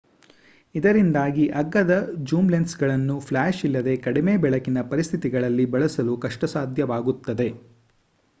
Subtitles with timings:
[0.75, 1.95] ಇದರಿಂದಾಗಿ ಅಗ್ಗದ
[2.29, 7.49] zoom lens ಗಳನ್ನು ಫ್ಲಾಶ್ ಇಲ್ಲದೆ ಕಡಿಮೆ-ಬೆಳಕಿನ ಪರಿಸ್ಥಿತಿಗಳಲ್ಲಿ ಬಳಸಲು ಕಷ್ಟಸಾಧ್ಯವಾಗುತ್ತದೆ